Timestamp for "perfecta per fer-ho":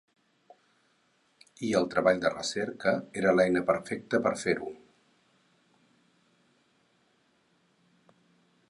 3.69-4.73